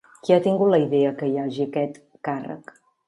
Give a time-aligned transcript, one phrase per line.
[0.27, 2.75] Qui ha tingut la idea que hi hagi aquest càrrec?